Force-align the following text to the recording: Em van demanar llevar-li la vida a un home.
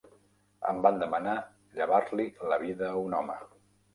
Em 0.69 0.79
van 0.85 0.95
demanar 1.01 1.35
llevar-li 1.81 2.27
la 2.53 2.59
vida 2.65 2.91
a 2.95 2.99
un 3.05 3.17
home. 3.19 3.37